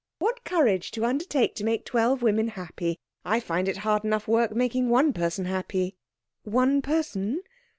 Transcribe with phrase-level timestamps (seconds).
[0.17, 2.97] What courage to undertake to make twelve women happy.
[3.23, 5.93] I find it hard enough work making one person happy."
[6.43, 7.43] "One person?